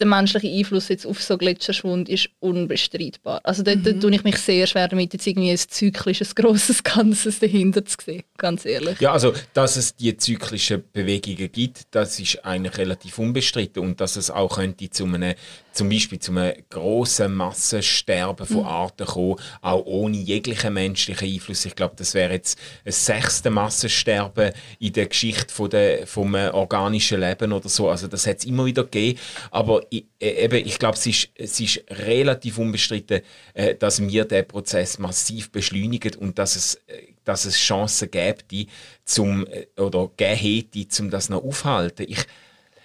[0.00, 3.40] der menschliche Einfluss jetzt auf so Gletscherschwund ist unbestreitbar.
[3.44, 4.00] Also dort mhm.
[4.00, 8.22] tue ich mich sehr schwer damit, jetzt irgendwie ein zyklisches, grosses Ganzes dahinter zu sehen,
[8.38, 9.00] ganz ehrlich.
[9.00, 14.16] Ja, also, dass es die zyklischen Bewegungen gibt, das ist eigentlich relativ unbestritten und dass
[14.16, 15.34] es auch könnte zu einem,
[15.72, 18.66] zum Beispiel zu einem grossen Massensterben von mhm.
[18.66, 21.66] Arten kommen, auch ohne jeglichen menschlichen Einfluss.
[21.66, 27.20] Ich glaube, das wäre jetzt ein sechste Massensterben in der Geschichte von der, vom organischen
[27.20, 27.90] Leben oder so.
[27.90, 29.18] Also das hat es immer wieder gegeben,
[29.50, 33.20] aber ich, äh, eben, ich glaube, es ist, es ist relativ unbestritten,
[33.54, 38.66] äh, dass wir den Prozess massiv beschleunigen und dass es, äh, dass es Chancen gäbe,
[39.04, 42.06] zum, äh, oder hätte, um das noch aufzuhalten.
[42.08, 42.24] Ich,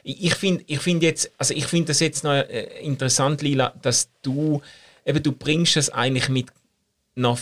[0.03, 4.61] ich finde ich find also ich das jetzt noch äh, interessant, Lila, dass du,
[5.05, 6.47] eben, du bringst es eigentlich mit
[7.15, 7.39] noch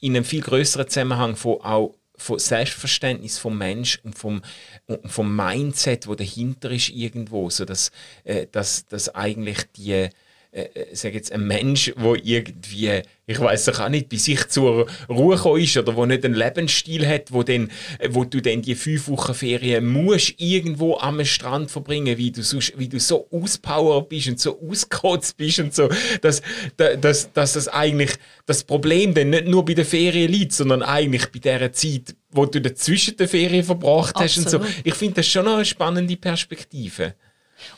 [0.00, 4.42] in einem viel größeren Zusammenhang von auch von Selbstverständnis vom Mensch und vom,
[4.86, 7.90] und vom Mindset, wo dahinter ist irgendwo, so dass,
[8.24, 10.08] äh, dass, dass eigentlich die
[10.50, 14.86] äh, äh sag jetzt ein Mensch, wo irgendwie, ich weiß auch nicht, bei sich zur
[15.08, 18.62] Ruhe gekommen ist oder wo nicht einen Lebensstil hat, wo, dann, äh, wo du dann
[18.62, 23.28] die fünf Wochen Ferien musst irgendwo am Strand verbringen, wie du, so, wie du so
[23.30, 25.88] auspowert bist und so ausgekotzt bist und so,
[26.22, 26.42] dass,
[26.76, 28.12] dass, dass das eigentlich
[28.46, 32.46] das Problem dann nicht nur bei der Ferien liegt, sondern eigentlich bei der Zeit, wo
[32.46, 34.60] du dazwischen der Ferien verbracht hast und so.
[34.84, 37.14] Ich finde das schon eine spannende Perspektive.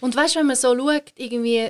[0.00, 1.68] Und weißt du, wenn man so schaut, irgendwie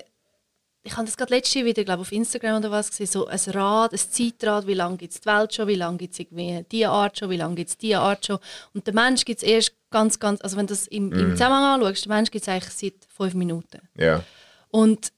[0.82, 3.92] ich habe das gerade letzte wieder, glaube auf Instagram oder was gesehen, so ein Rad,
[3.92, 7.18] ein Zeitrad, wie lange gibt es die Welt schon, wie lange gibt es diese Art
[7.18, 8.38] schon, wie lange gibt es diese Art schon.
[8.72, 11.12] Und der Mensch gibt es erst ganz, ganz, also wenn du das im, mm.
[11.12, 11.32] im mhm.
[11.32, 13.80] Zusammenhang anschaust, der Mensch gibt es eigentlich seit fünf Minuten.
[13.96, 14.24] Ja.
[14.70, 15.12] Und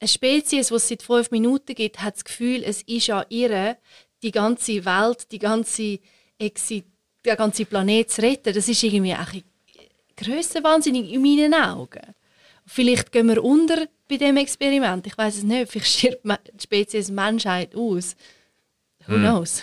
[0.00, 3.76] eine Spezies, die es seit fünf Minuten gibt, hat das Gefühl, es ist an ihr,
[4.22, 6.00] die ganze Welt, die ganze
[6.38, 6.84] Exi
[7.24, 8.54] der ganze Planet zu retten.
[8.54, 9.32] Das ist irgendwie auch
[10.16, 12.14] grössenwahnsinnig in meinen Augen.
[12.66, 15.06] Vielleicht gehen wir unter bei dem Experiment.
[15.06, 15.70] Ich weiß es nicht.
[15.70, 18.16] Vielleicht stirbt die Spezies Menschheit aus.
[19.06, 19.20] Who hm.
[19.20, 19.62] knows?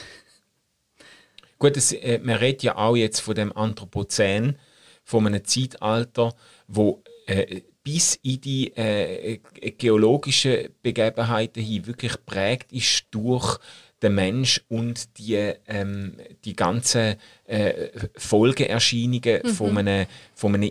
[1.60, 4.58] Gut, das, äh, man redet ja auch jetzt von dem Anthropozän,
[5.04, 6.34] von einem Zeitalter,
[6.68, 9.40] wo äh, bis in die äh,
[9.78, 13.60] geologischen Begebenheiten hin wirklich prägt ist durch
[14.02, 19.50] der Mensch und die, ähm, die ganzen äh, Folgeerscheinungen mhm.
[19.50, 20.06] von, einem,
[20.36, 20.70] von einem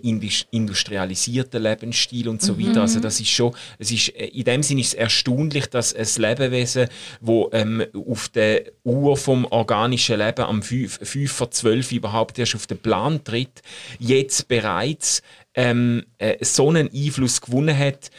[0.50, 2.68] industrialisierten Lebensstil und so mhm.
[2.68, 2.82] weiter.
[2.82, 6.22] Also das ist schon, es ist, äh, in dem Sinne ist es erstaunlich, dass ein
[6.22, 6.88] Lebewesen,
[7.20, 12.54] wo ähm, auf der Uhr vom organischen Leben am 5, 5 vor 12 überhaupt erst
[12.54, 13.62] auf den Plan tritt,
[13.98, 15.22] jetzt bereits
[15.54, 18.10] ähm, äh, so einen Einfluss gewonnen hat,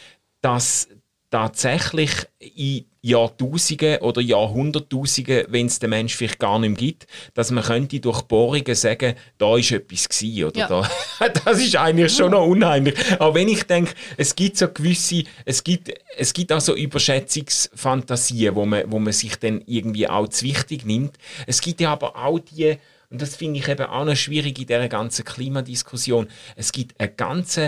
[0.42, 0.88] dass
[1.30, 7.50] tatsächlich in Jahrtausenden oder Jahrhunderttausenden, wenn es den Mensch vielleicht gar nicht mehr gibt, dass
[7.50, 10.68] man könnte durch Bohrungen sagen, da ist etwas gewesen, oder ja.
[10.68, 10.90] da.
[11.44, 12.94] Das ist eigentlich schon noch unheimlich.
[13.18, 18.54] Aber wenn ich denke, es gibt so gewisse, es gibt, es gibt auch so Überschätzungsfantasien,
[18.54, 21.18] wo man, wo man sich dann irgendwie auch zu wichtig nimmt.
[21.46, 22.78] Es gibt ja aber auch die,
[23.10, 27.10] und das finde ich eben auch noch schwierig in dieser ganzen Klimadiskussion, es gibt ein
[27.16, 27.60] ganz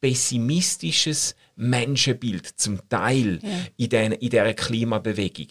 [0.00, 3.48] pessimistisches Menschenbild zum Teil ja.
[3.76, 5.48] in, den, in dieser Klimabewegung,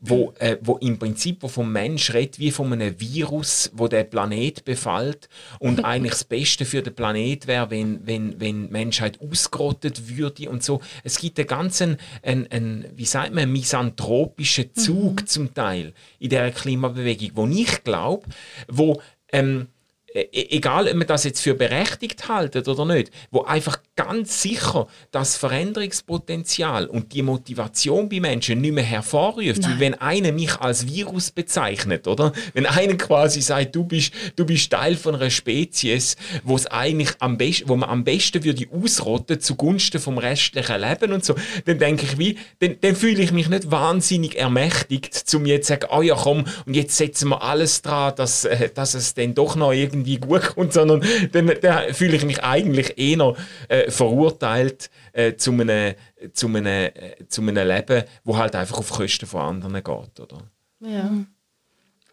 [0.00, 4.04] wo, äh, wo im Prinzip wo vom Mensch redet wie von einem Virus, wo der
[4.04, 9.20] Planet befällt und eigentlich das Beste für den Planet wäre, wenn, wenn, wenn die Menschheit
[9.20, 10.80] ausgerottet würde und so.
[11.04, 15.26] Es gibt einen ganzen, ein, ein, wie sagt man, misanthropischen Zug mhm.
[15.26, 18.26] zum Teil in dieser Klimabewegung, wo ich glaube,
[18.68, 19.68] wo ähm,
[20.14, 25.36] egal ob man das jetzt für berechtigt haltet oder nicht, wo einfach ganz sicher das
[25.36, 29.68] Veränderungspotenzial und die Motivation bei Menschen nicht mehr hervorruft.
[29.68, 32.32] Wie wenn einer mich als Virus bezeichnet, oder?
[32.52, 37.10] Wenn einer quasi sagt, du bist, du bist Teil von einer Spezies, wo es eigentlich
[37.18, 41.78] am besten, wo man am besten würde ausrotten zugunsten vom restlichen Leben und so, dann
[41.78, 45.86] denke ich wie, dann, dann fühle ich mich nicht wahnsinnig ermächtigt, um jetzt zu sagen,
[45.90, 49.56] oh ja komm, und jetzt setzen wir alles dran, dass, äh, dass es dann doch
[49.56, 53.34] noch irgendwie gut kommt, sondern dann, dann fühle ich mich eigentlich eher
[53.68, 55.94] äh, verurteilt äh, zu, einem,
[56.32, 56.92] zu, einem, äh,
[57.28, 60.38] zu einem Leben, wo halt einfach auf Kosten von anderen geht, oder?
[60.80, 61.10] Ja.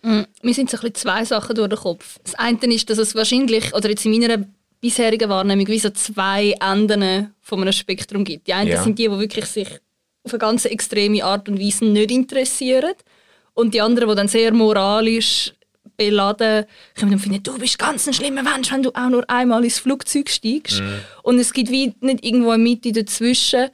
[0.02, 2.19] Mm, Mir sind so ein bisschen zwei Sachen durch den Kopf.
[2.23, 4.45] Das eine ist, dass es wahrscheinlich, oder jetzt in meiner
[4.82, 8.47] bisherigen Wahrnehmung, wie so zwei Enden von einem Spektrum gibt.
[8.47, 8.82] Die einen Ja.
[8.84, 9.67] sind die, die wirklich sich
[10.23, 12.93] auf eine ganz extreme Art und Weise nicht interessieren.
[13.54, 15.54] Und die anderen, die dann sehr moralisch
[15.97, 16.65] beladen
[16.99, 19.80] kommen und finden, du bist ganz ein schlimmer Mensch, wenn du auch nur einmal ins
[19.80, 20.82] Flugzeug steigst.
[21.23, 23.69] Und es gibt wie nicht irgendwo eine Mitte dazwischen.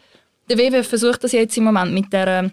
[0.50, 2.52] Der WWF versucht das jetzt im Moment mit der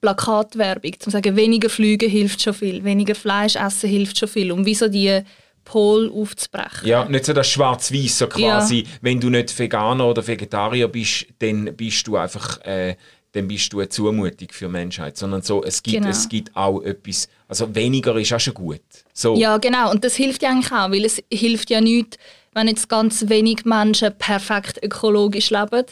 [0.00, 4.66] Plakatwerbung, zum sagen, weniger Flüge hilft schon viel, weniger Fleisch essen hilft schon viel, um
[4.66, 5.20] wie so die
[5.64, 6.86] Pol aufzubrechen.
[6.86, 11.74] Ja, nicht so das Schwarz-Weiß, so quasi, wenn du nicht Veganer oder Vegetarier bist, dann
[11.76, 12.96] bist du einfach, äh,
[13.34, 16.08] dann bist du eine Zumutung für die Menschheit, sondern so, es gibt, Genau.
[16.08, 18.80] es gibt auch etwas, also weniger ist auch schon gut.
[19.12, 19.34] So.
[19.36, 19.90] Ja, genau.
[19.90, 22.18] Und das hilft ja eigentlich auch, weil es hilft ja nicht,
[22.54, 25.84] wenn jetzt ganz wenig Menschen perfekt ökologisch leben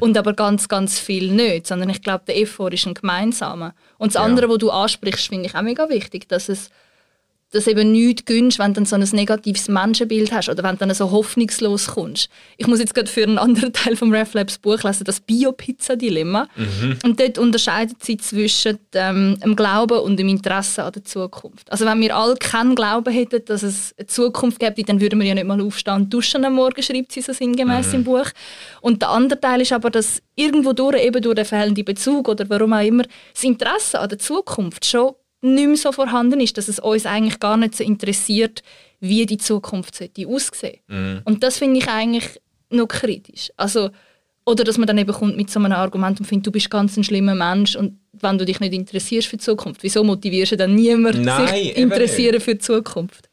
[0.00, 3.74] und aber ganz, ganz viel nicht, sondern ich glaube, der Effort ist ein gemeinsamer.
[3.96, 4.22] Und das Ja.
[4.22, 6.68] andere, was du ansprichst, finde ich auch mega wichtig, dass es
[7.52, 10.86] dass eben nichts gönnst, wenn du dann so ein negatives Menschenbild hast oder wenn du
[10.86, 12.28] dann so hoffnungslos kommst.
[12.56, 16.48] Ich muss jetzt gerade für einen anderen Teil vom RefLabs Buch lesen, das Bio-Pizza-Dilemma.
[17.04, 21.70] Und dort unterscheidet sie zwischen ähm, dem Glauben und dem Interesse an der Zukunft.
[21.70, 25.26] Also wenn wir alle keinen Glauben hätten, dass es eine Zukunft gäbe, dann würden wir
[25.26, 28.26] ja nicht mal aufstehen und duschen am Morgen, schreibt sie so sinngemäß im Buch.
[28.80, 32.48] Und der andere Teil ist aber, dass irgendwo durch, eben durch den fehlenden Bezug oder
[32.48, 35.12] warum auch immer, das Interesse an der Zukunft schon
[35.42, 38.62] nicht mehr so vorhanden ist, dass es uns eigentlich gar nicht so interessiert,
[39.00, 41.22] wie die Zukunft sollte aussehen.
[41.24, 43.50] Und das finde ich eigentlich noch kritisch.
[43.56, 43.90] Also,
[44.46, 46.96] oder dass man dann eben kommt mit so einem Argument und findet, du bist ganz
[46.96, 50.56] ein schlimmer Mensch und wenn du dich nicht interessierst für die Zukunft, wieso motivierst du
[50.56, 53.28] dann niemanden, Nein, sich interessieren für die Zukunft?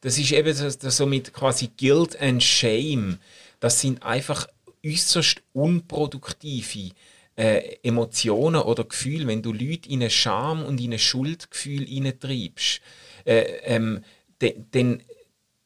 [0.00, 3.18] Das ist eben so, das so mit quasi Guilt and Shame.
[3.60, 4.46] Das sind einfach
[4.84, 6.90] äußerst unproduktive
[7.36, 12.80] äh, Emotionen oder Gefühle, wenn du Leute in eine Scham und in ein Schuldgefühl hineintreibst,
[13.24, 14.02] äh, ähm,
[14.38, 15.02] dann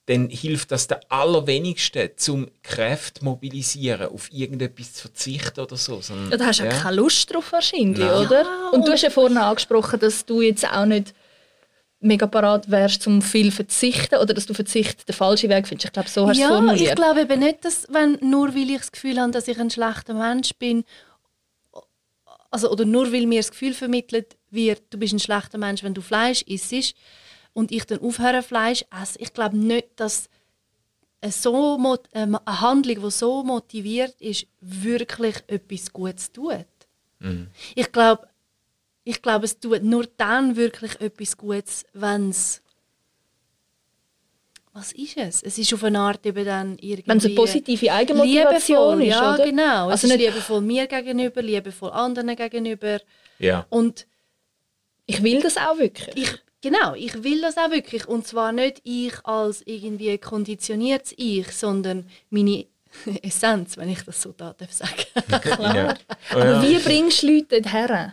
[0.06, 6.00] dann hilft das der allerwenigsten, zum Kräfte mobilisieren, auf irgendetwas zu verzichten oder so.
[6.00, 6.70] Sondern, Ja, da hast du ja.
[6.70, 8.26] keine Lust drauf wahrscheinlich, Nein.
[8.26, 8.72] oder?
[8.72, 11.14] und du hast ja vorhin angesprochen, dass du jetzt auch nicht
[12.00, 15.84] mega parat wärst, zum viel verzichten oder dass du Verzicht den falschen Weg findest.
[15.86, 16.96] Ich glaube, so hast du es Ja, ich formuliert.
[16.96, 20.14] glaube eben nicht, dass wenn, nur weil ich das Gefühl habe, dass ich ein schlechter
[20.14, 20.84] Mensch bin,
[22.50, 25.94] also, oder nur weil mir das Gefühl vermittelt wird, du bist ein schlechter Mensch, wenn
[25.94, 26.94] du Fleisch isst
[27.52, 29.18] und ich dann aufhöre Fleisch essen.
[29.20, 30.28] Ich glaube nicht, dass
[31.20, 31.78] eine, so,
[32.12, 36.66] ähm, eine Handlung, die so motiviert ist, wirklich etwas Gutes tut.
[37.74, 38.28] Ich glaube,
[39.04, 42.62] ich glaube, es tut nur dann wirklich etwas Gutes, wenn es
[44.72, 45.42] was ist es?
[45.42, 47.08] Es ist auf eine Art eben dann irgendwie...
[47.08, 49.44] Wenn es eine positive Eigenmotivation liebevoll, ist, ja, oder?
[49.44, 49.86] genau.
[49.88, 53.00] Es Also ist nicht- liebevoll mir gegenüber, liebevoll anderen gegenüber.
[53.38, 53.66] ja.
[53.68, 54.06] Und
[55.06, 56.16] Ich will das auch wirklich.
[56.16, 58.06] ich, genau, ich will das auch wirklich.
[58.06, 62.66] Und zwar nicht ich als irgendwie konditioniertes Ich, sondern meine
[63.22, 64.92] Essenz, wenn ich das so da darf sagen.
[65.76, 65.94] Ja.
[66.30, 68.12] Aber wie bringst du Leute dorthin?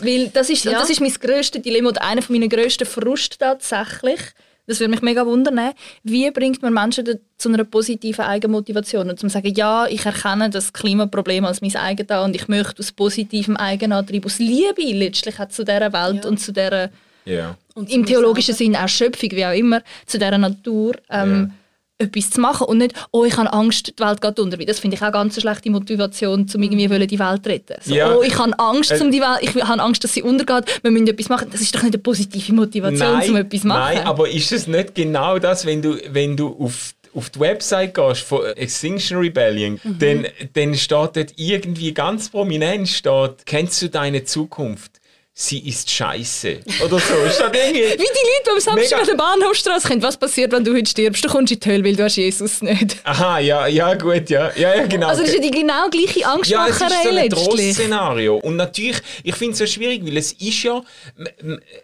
[0.00, 0.72] Weil das ist, Ja.
[0.72, 4.20] das ist mein grösstes Dilemma oder einer meiner grössten Frust tatsächlich.
[4.66, 5.72] Das würde mich mega wundern.
[6.02, 9.10] Wie bringt man Menschen zu einer positiven Eigenmotivation?
[9.10, 12.80] Und zum sagen, ja, ich erkenne das Klimaproblem als mein eigen an und ich möchte
[12.80, 16.30] aus positivem Eigenantrieb, aus Liebe letztlich auch zu dieser Welt Ja.
[16.30, 16.90] und zu dieser,
[17.26, 17.56] ja.
[17.74, 18.54] Und im theologischen.
[18.54, 21.52] Sinn auch Schöpfung, wie auch immer, zu dieser Natur ähm,
[21.98, 24.56] etwas zu machen und nicht, oh, ich habe Angst, die Welt geht unter.
[24.56, 27.74] Das finde ich auch ganz eine schlechte Motivation, um irgendwie wollen, die Welt zu retten.
[27.82, 28.14] So, Ja.
[28.16, 30.90] Oh, ich habe Angst, Äh, um die Welt, ich habe Angst, dass sie untergeht, wir
[30.90, 31.48] müssen etwas machen.
[31.52, 33.94] Das ist doch nicht eine positive Motivation, um etwas zu machen.
[33.96, 37.94] Nein, aber ist es nicht genau das, wenn du, wenn du auf, auf die Website
[37.94, 39.98] gehst von Extinction Rebellion, Mhm.
[40.00, 45.00] dann, dann steht dort irgendwie ganz prominent, steht, kennst du deine Zukunft?
[45.36, 46.60] Sie ist scheiße.
[46.84, 47.14] Oder so.
[47.26, 47.82] Ist das irgendwie...
[47.82, 50.88] Wie die Leute, die am Samstag an der Bahnhofstraße kommen, was passiert, wenn du heute
[50.88, 51.24] stirbst?
[51.24, 52.98] Du kommst in die Hölle, weil du hast Jesus nicht.
[53.02, 54.52] Aha, ja, ja, gut, ja.
[54.54, 55.08] Ja, ja genau.
[55.08, 57.44] Also das ist ja die genau gleiche Ja, es ist so Angstmacherei ein letztlich.
[57.48, 58.36] Trostszenario.
[58.36, 60.80] Und natürlich, ich finde es so schwierig, weil es ist ja,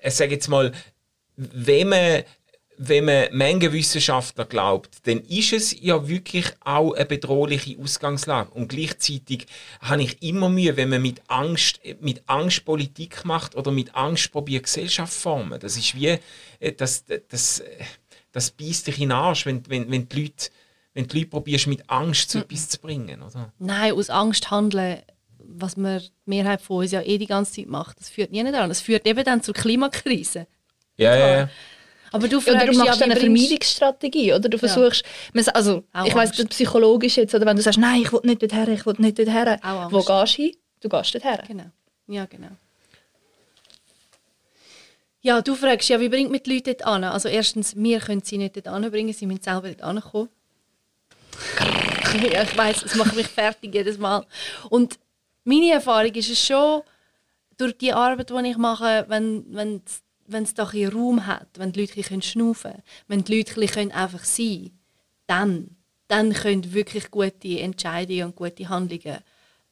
[0.00, 0.70] ich sage jetzt mal,
[1.36, 2.22] wenn man,
[2.82, 8.52] wenn man Mengenwissenschaftler glaubt, dann ist es ja wirklich auch eine bedrohliche Ausgangslage.
[8.52, 9.46] Und gleichzeitig
[9.82, 14.32] habe ich immer Mühe, wenn man mit Angst, mit Angst Politik macht oder mit Angst
[14.32, 15.60] probiert, Gesellschaft zu formen.
[15.60, 16.18] Das ist wie,
[16.58, 17.62] äh, das, das,
[18.32, 20.48] das beißt dich in den Arsch, wenn, wenn, wenn die Leute
[20.94, 23.52] wenn die Leute probierst, mit Angst zu etwas zu bringen, oder?
[23.60, 25.02] Nein, aus Angst handeln,
[25.38, 28.42] was wir die Mehrheit von uns ja eh die ganze Zeit macht, das führt nie
[28.42, 28.70] daran.
[28.70, 30.48] Das führt eben dann zur Klimakrise.
[30.96, 31.50] Ja, ja, ja.
[32.12, 34.48] Aber du fragst du machst ja, eine Vermeidungsstrategie, oder?
[34.48, 36.48] Du versuchst, sa- also Auch ich weiß Angst.
[36.50, 39.56] psychologisch jetzt, oder wenn du sagst, nein, ich will nicht dorthin, ich will nicht dorthin.
[39.62, 40.56] Auch Wo gehst du hin?
[40.80, 41.38] Du gehst dorthin.
[41.46, 41.70] Genau.
[42.08, 42.48] Ja, genau.
[45.22, 47.04] Ja, du fragst ja, wie bringt man die Leute dort an?
[47.04, 50.28] Also erstens, wir können sie nicht dort anbringen, sie müssen selber dort ankommen.
[52.32, 54.24] ja, ich weiß, das macht mich fertig jedes Mal.
[54.70, 54.98] Und
[55.44, 56.82] meine Erfahrung ist es schon,
[57.58, 59.82] durch die Arbeit, die ich mache, wenn, wenn,
[60.32, 63.54] wenn es bisschen Raum hat, wenn die Leute ein bisschen schnaufen können, wenn die Leute
[63.54, 64.78] ein bisschen einfach sein können,
[65.26, 65.76] dann,
[66.08, 69.18] dann können wirklich gute Entscheidungen und gute Handlungen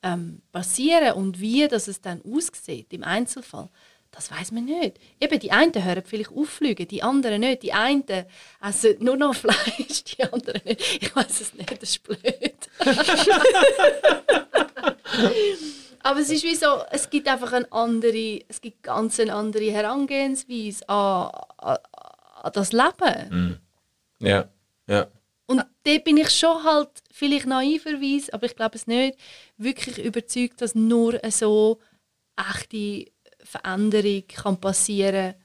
[0.02, 1.14] ähm, passieren.
[1.14, 3.68] Und wie das es dann aussieht im Einzelfall,
[4.10, 4.98] das weiß man nicht.
[5.20, 7.62] Eben, die einen hören vielleicht auffliegen, die anderen nicht.
[7.62, 8.04] Die einen
[8.60, 11.02] essen nur noch Fleisch, die anderen nicht.
[11.02, 12.18] Ich weiß es nicht, das ist blöd.
[16.02, 19.70] Aber es ist wie so, es gibt einfach eine andere, es gibt ganz eine andere
[19.70, 21.78] Herangehensweise an, an,
[22.42, 23.60] an das Leben.
[24.20, 24.48] Ja,
[24.86, 25.08] ja.
[25.46, 29.18] Und dort bin ich schon halt vielleicht naiverweise, aber ich glaube es nicht,
[29.56, 31.80] wirklich überzeugt, dass nur so
[32.36, 33.10] echte
[33.42, 35.42] Veränderung kann passieren kann,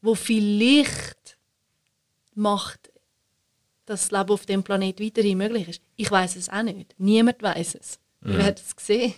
[0.00, 1.36] wo vielleicht
[2.34, 2.90] macht,
[3.84, 5.82] dass das Leben auf dem Planet weiterhin möglich ist.
[5.96, 6.94] Ich weiß es auch nicht.
[6.96, 8.00] Niemand weiß es.
[8.22, 9.14] Wir werden es sehen.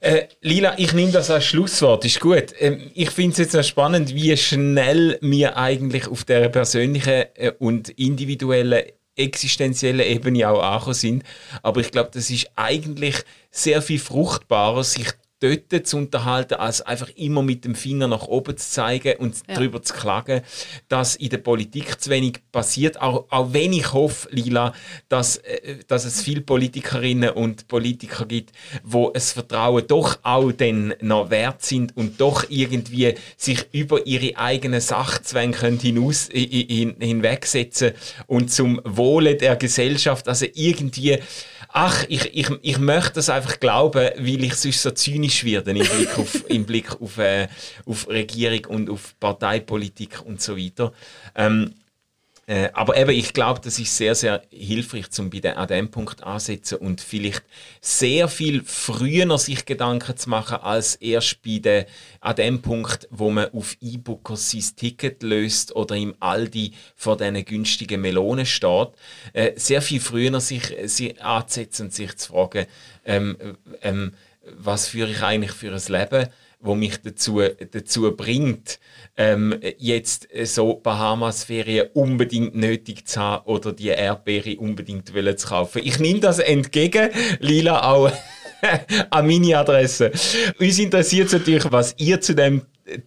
[0.00, 2.54] Äh, Lila, ich nehme das als Schlusswort, ist gut.
[2.60, 7.52] Ähm, ich finde es jetzt noch spannend, wie schnell wir eigentlich auf der persönlichen äh,
[7.58, 8.84] und individuellen
[9.16, 11.24] existenziellen Ebene auch angekommen sind.
[11.62, 13.16] Aber ich glaube, das ist eigentlich
[13.50, 15.08] sehr viel fruchtbarer, sich
[15.40, 19.54] dort zu unterhalten, als einfach immer mit dem Finger nach oben zu zeigen und Ja.
[19.54, 20.42] darüber zu klagen,
[20.88, 23.00] dass in der Politik zu wenig passiert.
[23.00, 24.72] Auch, auch wenn ich hoffe, Lila,
[25.08, 30.94] dass, äh, dass es viele Politikerinnen und Politiker gibt, wo es Vertrauen doch auch dann
[31.00, 36.66] noch wert sind und doch irgendwie sich über ihre eigenen Sachzwänge können hinaus, hi- hi-
[36.68, 37.92] hin, hinwegsetzen
[38.26, 41.18] und zum Wohle der Gesellschaft, also irgendwie
[41.70, 45.78] Ach, ich, ich, ich möchte das einfach glauben, weil ich sonst so zynisch werde im
[45.78, 47.48] Blick auf, im Blick auf, äh,
[47.86, 50.92] auf Regierung und auf Parteipolitik und so weiter.
[51.34, 51.74] Ähm,
[52.48, 55.90] äh, aber eben, ich glaube, das ist sehr, sehr hilfreich, um bei de, an dem
[55.90, 57.42] Punkt ansetzen und vielleicht
[57.82, 61.84] sehr viel früher sich Gedanken zu machen, als erst bei de,
[62.20, 67.44] an dem Punkt, wo man auf E-Booker sein Ticket löst oder im Aldi vor diesen
[67.44, 68.88] günstigen Melonen steht.
[69.34, 72.64] Äh, sehr viel früher sich, sich anzusetzen und sich zu fragen,
[73.04, 73.36] ähm,
[73.82, 74.14] ähm,
[74.56, 76.28] was führe ich eigentlich für ein Leben?
[76.60, 78.80] wo mich dazu, dazu bringt,
[79.16, 85.82] ähm, jetzt so Bahamas-Ferien unbedingt nötig zu haben oder die Erdbeere unbedingt zu kaufen.
[85.84, 88.10] Ich nehme das entgegen, Lila, auch
[89.10, 90.10] an meine Adresse.
[90.58, 92.62] Uns interessiert natürlich, was ihr zu dem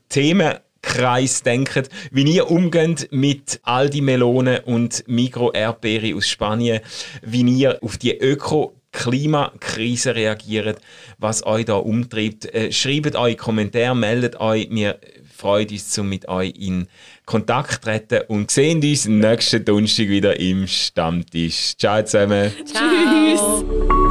[0.07, 6.79] Themenkreis denkt, wie ihr umgeht mit Aldi Melonen und Migro Erdbeere aus Spanien,
[7.21, 10.79] wie ihr auf die Öko Klimakrise reagiert,
[11.17, 12.53] was euch da umtreibt.
[12.53, 14.67] Äh, schreibt eure Kommentare, meldet euch.
[14.69, 14.99] Wir
[15.35, 16.87] freuen uns, um mit euch in
[17.25, 21.73] Kontakt zu treten und sehen uns nächsten Donnerstag wieder im Stammtisch.
[21.77, 22.51] Ciao zusammen.
[22.65, 24.10] Ciao.